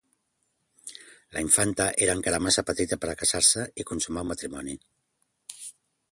La 1.35 1.41
infanta 1.47 1.85
era 2.05 2.15
encara 2.19 2.39
massa 2.45 2.63
petita 2.69 2.99
per 3.03 3.09
a 3.11 3.15
casar-se 3.19 3.65
i 3.83 3.85
consumar 3.91 4.23
el 4.25 4.31
matrimoni. 4.31 4.75